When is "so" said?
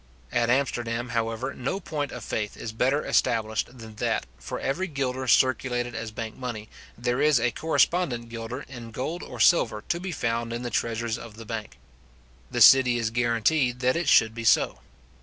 14.43-14.79